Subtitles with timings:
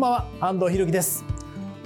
[0.00, 1.26] んばんは安藤博樹です。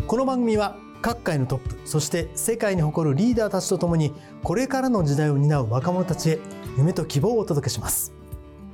[0.07, 4.13] この番組は各界のトップそして世界に誇るリーダーたちとともに
[4.45, 6.39] これからの時代を担う若者たちへ
[6.79, 8.15] 夢と希望をお届けします。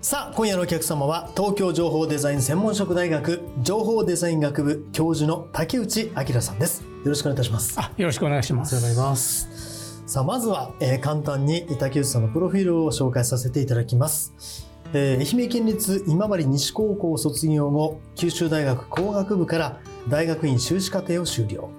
[0.02, 6.82] さあ今夜のお客様は東京情報デザイン専門職大学情報デザイン学部教授の竹内明さんです。
[6.82, 7.80] よろしくお願いいたします。
[7.80, 8.76] あよろしくお願いします。
[8.76, 10.02] お願いします。
[10.06, 21.70] さあまずは、えー、簡単に竹内さんのプロフィールを紹介させていただきますえー、愛媛県立今治西高校卒業後九州大学工学部から大学院修士課程を修了。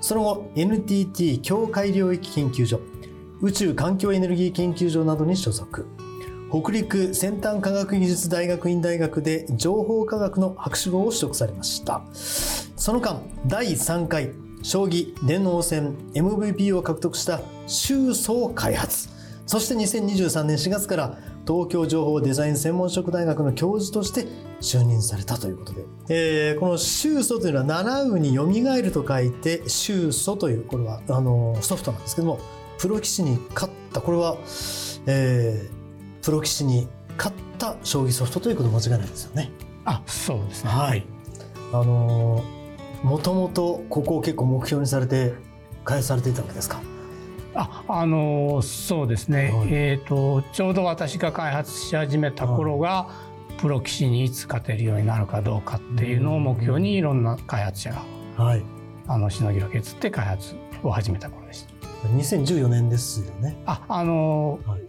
[0.00, 2.80] その後 NTT 境界領域研究所
[3.42, 5.86] 宇宙環境エネルギー研究所などに所属。
[6.52, 12.02] 北陸先端科学技術大学院大学で情報科学の博士号を取得されました。
[12.12, 14.30] その間第3回
[14.62, 19.08] 将棋電脳戦 MVP を獲得した周総開発。
[19.46, 21.18] そして2023年4月から
[21.50, 24.24] 東京情報デザイン専門職大学の教授として
[24.60, 32.38] 就任されたということで、えー、この宗祖というのは七うによみがえると書いて宗祖というこれはあのソフトなんですけども
[32.78, 34.36] プロ棋士に勝ったこれは、
[35.06, 36.86] えー、プロ棋士に
[37.16, 39.50] 勝った将棋ソフトということ間違いないですよね。
[39.84, 40.70] あそうですね。
[40.70, 41.04] はい。
[41.72, 42.44] あの
[43.02, 45.34] もともとここを結構目標にされて
[45.84, 46.80] 開発されていたわけですか。
[47.54, 53.10] ああのそうですね、はい、えーと、ちょうど私が開発し始めた頃が、は
[53.50, 58.62] い、プロ棋士にいつ勝てるようになるかどうかっていうのを目標にいろんな開発者が、はい、
[59.08, 61.70] あのしのぎを削って開発を始めた頃でした。
[62.08, 63.60] 2014年ですよね。
[63.66, 64.80] ああの、はい、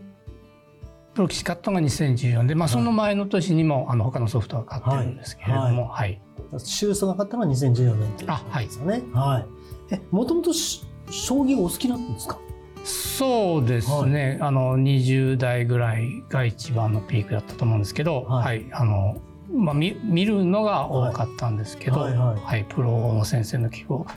[1.14, 6.22] プロ棋士買ったのが2014年で、まあ、その前の年にも、あの他のソフトは買ってるんですけれども、はい。
[6.58, 9.04] シが買ったのは2014年ということですよね。
[9.14, 9.94] はい。
[9.94, 12.40] え、もともと将棋お好きなんですか？
[12.84, 19.18] そうですね、はい、あの20代ぐらいが一番のピークだったと思うんですけど、はい、はい、あの
[19.54, 22.40] まあ、見見るのが多かったんですけど、はい、はい。
[22.42, 24.08] はい、プロの先生の記号を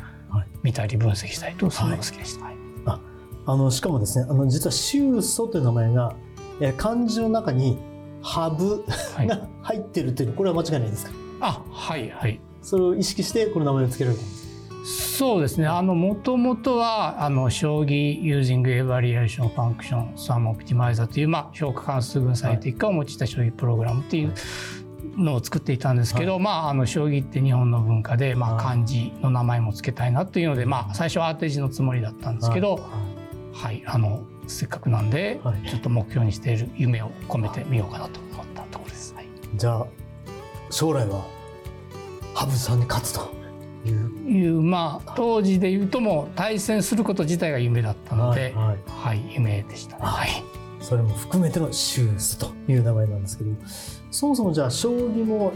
[0.63, 2.47] 見たり分析したりとそのが好きでした。
[2.87, 3.01] あ
[3.47, 6.15] あのしかもですねあの実は「宗祖」という名前が
[6.61, 7.79] え漢字の中に
[8.23, 8.85] 「ハブ」
[9.27, 11.13] が入ってるっていうこれは間違いないですか？
[11.41, 12.09] あはい。
[12.11, 12.41] はい。
[12.63, 14.44] それを意識してこの名前を付けられたんです
[15.15, 15.69] そうですね。
[15.69, 24.35] あの、もともとは、あの、将棋 using evaluation function sum optimizer という、まあ、評価関数分最適化を用いた将棋プログラムっていう
[25.17, 32.83] のを作っていたんですけど、はい、まあ、あの、将棋って日本の文化で、まあ、漢字の名前も付けたいなというので、まあ、最初は当て字のつもりだったんですけど、はい、
[33.53, 39.15] はい、あの、せっかくなんで、はい、ちょっと目標にしている夢を込めてみようかなと思ったところです。
[39.15, 39.87] はい、じゃあ、
[40.71, 41.25] 将来は、
[42.35, 43.44] 羽生さんに勝つと。
[44.27, 50.31] いうまあ当時で言うとも対戦すること自体が夢だったので、はい、はい、夢でした、ね、はい。
[50.81, 53.51] それも含めてのシューズという名前なんですけど、
[54.11, 55.53] そもそもじゃあ将棋も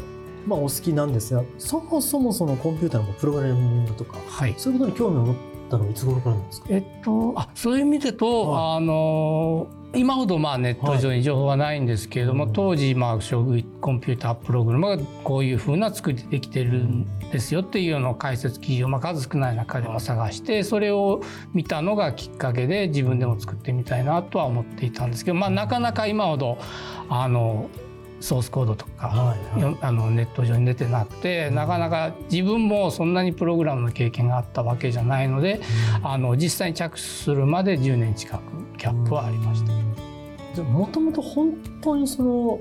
[0.46, 5.36] まあお好きなんですが、そもそもそのコンピューターのプログラミングとか、はい、そういうことに興味を持っ
[5.68, 6.66] たのはいつ頃からなんですか？
[6.70, 21.22] えっとあそういう意味でと、はい、あの今ほどまあネット上に情報はないんですけれども、はい、当時まあ将棋コンピュータープログラムがこういうふうな作りできてるんですよっていうような解説記事をまあ数少ない中でも探してそれを
[21.54, 26.58] 見たのがきっかけで自分でも作ってみたいなとは思っていたんですけど、まあ、なかなか今ほど
[27.08, 27.70] あの
[28.20, 35.60] ソースコードとか、はいはい、あのネット上に出てなくてなかなか自分もそんなにプログラムの経験があったわけじゃないので、
[36.00, 38.42] うん、あの実際に着手するまで10年近く
[38.76, 40.62] ギャップはありました。
[40.62, 42.60] もともと本当にその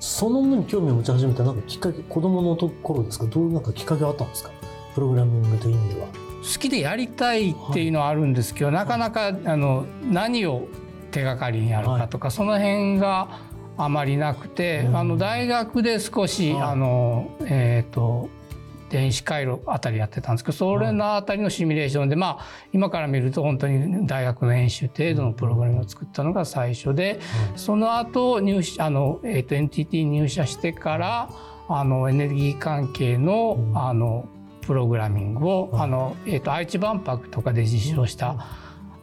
[0.00, 3.26] そのものに興味を持ち始めたなんかきっかけ子供のところですか？
[3.26, 4.50] どうなんかきっかけがあったんですか？
[4.94, 6.06] プログラミングという意味では。
[6.08, 10.68] 好きでやりたいっていうのはあるんですけど、はい、なかなかあの何を
[11.10, 13.40] 手がかりにやるかとか、はい、その辺が
[13.76, 18.28] あまりなくて、うん、あの大学で少し、はい、あのえっ、ー、と
[18.90, 27.18] 電子回路あたりやってたんですけどそれのあたりのシミュレーションで、まあ今から見ると本当に大学の演習程度のプログラムを作ったのが最初で、
[27.56, 31.28] その後入社あの、えー、と NTT 入社してから
[31.68, 34.28] あのエネルギー関係の,、あの
[34.60, 38.46] プログラミングを、あのえー、と愛知万博とかで実証した、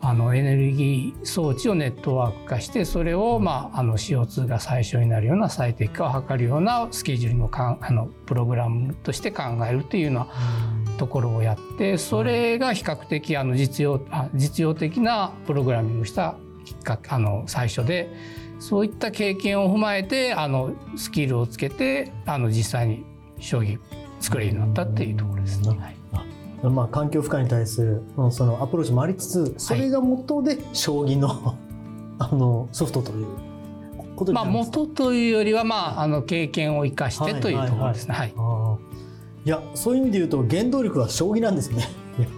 [0.04, 10.28] あのエネルギー装置をネットワーク化してそれを、まあ、あの CO2 が最小になるような最適化を図るようなスケジュールのかんあのプログラムとして考えるというような
[10.98, 18.10] ところをやってそれが比較的あの実用あ実用的なプログラミングしたきっかけあの最初で
[18.60, 23.06] そういった経験を踏まえてあのスキルをつけてあの実際に
[23.40, 23.80] 将棋
[24.20, 25.70] 作れるようになったっていうところですね。
[25.70, 26.01] はい
[26.70, 31.56] まあ、環境負荷に対するそのアプローチもありつつそれが元で将棋の、はい、
[32.20, 33.28] あのソフトという
[34.16, 38.14] ことまあ元というよりは、まあ、あの経験を生かしてというところですね。
[38.14, 38.34] はい、
[39.46, 41.88] いやそういう意味で言うと原動力は将棋なんですね。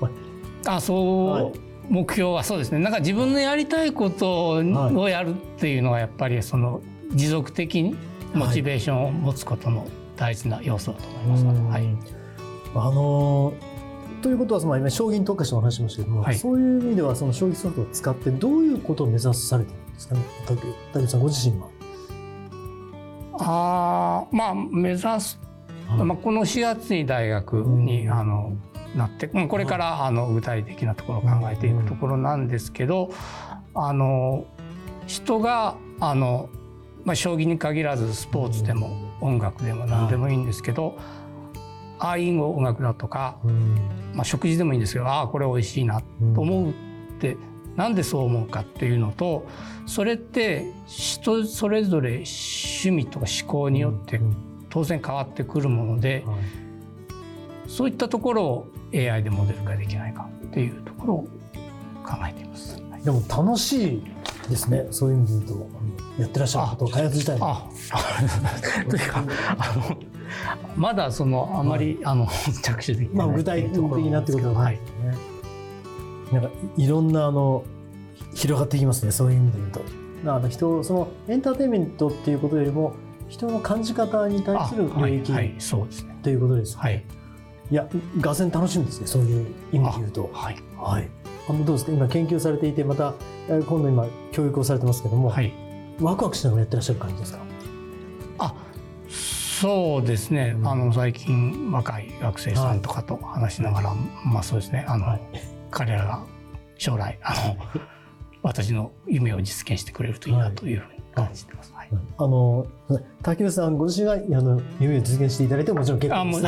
[0.66, 1.52] あそう、はい、
[1.90, 2.80] 目標はそうですね。
[2.80, 6.82] なんか自分のやりたいことをやるっていうのはやっぱりその
[7.14, 7.98] 持続的に
[8.34, 9.86] モチベーションを持つことの
[10.16, 11.46] 大事な要素だと思います。
[11.46, 11.88] はい、
[12.76, 13.73] あのー
[14.24, 20.22] ということは、まあ、今将棋に特化してお話しましたけども、はい、そういう意味ではその将棋ソフトを使ってどういうことを目指されてるんですかね？
[20.94, 21.68] 竹内さんご自身は。
[23.40, 25.40] あまあ目指す、
[25.88, 28.54] はい、まあ、この4月に大学に、うん、あの
[28.96, 33.12] なってこれからあの具体的なところを考えていくところなんですけど、
[33.76, 34.46] あの
[35.08, 36.50] 人があの、
[37.04, 40.98] まあ、将棋に限らずスポーツでも音楽でも何でもいいんですけど、
[42.04, 43.38] ああいう音楽だとか、
[44.14, 46.02] まあ、食事でもいいんですけどああこれ美味しいな
[46.36, 46.74] と思うっ
[47.20, 47.38] て、
[47.78, 49.48] なんでそう思うかっていうのと
[49.86, 54.20] それって人それぞれ趣味とか思考によって
[54.70, 56.26] 当然変わってくるもので、
[57.68, 61.28] そういったところを AI でモデル化できないかっていうところを
[62.04, 62.84] 考えています。
[63.02, 64.04] でも楽しい
[64.50, 64.88] ですね。
[64.92, 65.60] そういう意味で言う
[66.18, 67.70] と、やってらっしゃること開発自体あ
[68.90, 69.24] というか
[69.58, 70.13] あの
[70.76, 72.28] まだそのあまり、はい、あの
[72.64, 74.80] 着手できない、まあ、具体的なってことはね、はい、
[76.34, 77.64] なんかいろんなあの
[78.34, 79.80] 広がっていきますねそういう意味で言うと。
[80.26, 82.94] だから人そのエンターテインメントっていうことよりも
[83.28, 86.18] 人の感じ方に対する領域、はい、そうですね。
[86.24, 87.04] ということですね、はい、
[87.72, 87.88] いや
[88.22, 90.30] がぜ楽しみですねそういう意味で言うと。
[90.34, 91.10] はい、はい、
[91.50, 91.92] あのどうですか？
[91.92, 93.14] 今研究されていてまた
[93.50, 95.52] 今度今教育をされてますけども、はい、
[96.00, 97.40] ワクワクしながらやってらっしゃる感じですか？
[97.42, 97.46] あ
[99.64, 104.84] そうですね、あの最近若い学生さんとかと話しながら、はい、まあそうですね。
[104.90, 105.22] あの、はい、
[105.72, 106.26] 彼らが
[106.78, 107.56] 将来あの
[108.44, 111.72] 私の夢を実現してくれるといいなというふうに感じてます。
[111.74, 112.68] はい、あの
[113.22, 116.42] 竹内さんご自身があの夢を実現していただいてもちろん結構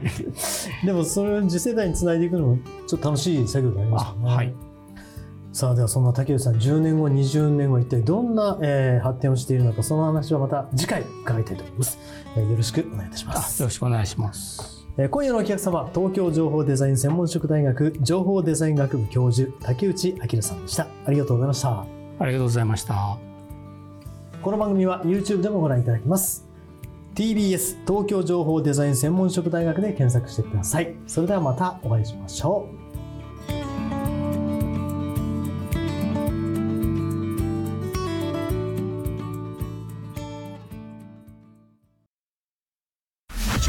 [0.00, 0.70] です。
[0.86, 4.30] でもそれを次世代につないでいくのもちょっと楽しい作業になりますよね。
[4.30, 4.69] はい
[5.52, 11.98] さあではそんな竹内さん10年後20年後一体どんな、えー、発展をしているのかその話はまた次回伺いたいと思います、
[12.36, 13.60] えー、よろしくお願いいたします。
[13.60, 14.86] よろしくお願いします。
[14.96, 20.86] えー、今夜のお客様東京情報デザイン専門職大学情報デザイン学部教授竹内明さんでした。
[21.04, 21.80] ありがとうございました。
[21.80, 21.86] あ
[22.26, 23.18] りがとうございました。
[24.42, 26.46] この番組は YouTube でもご覧いただけます。
[27.16, 30.94] TBS 東京情報デザイン専門職大学で検索してください。
[31.08, 32.79] それではまたお会いしましょう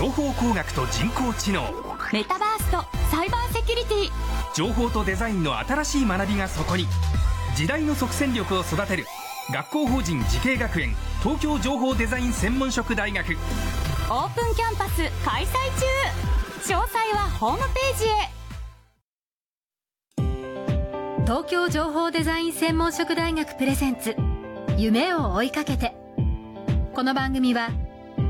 [0.02, 1.62] 情報工学と人工知能。
[2.12, 4.10] メタバースとサイバーセキュリティ。
[4.56, 6.88] 情報とデザインの新しい学びがそこに。
[7.56, 9.06] 時代の即戦力を育てる。
[9.54, 10.96] 学校法人慈恵学園。
[11.22, 13.38] 東京情報デザイン専門職大学。
[14.10, 15.50] オープンキャンパス開催
[16.66, 16.74] 中。
[16.74, 18.10] 詳細はホームページへ。
[21.26, 24.16] 東京情報デザイン専門職大学プレゼンツ。
[24.78, 25.94] 夢を追いかけて。
[26.96, 27.70] この番組は